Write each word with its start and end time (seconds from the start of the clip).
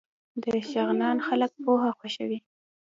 د 0.43 0.45
شغنان 0.71 1.17
خلک 1.27 1.51
پوهه 1.63 1.89
خوښوي 1.97 2.39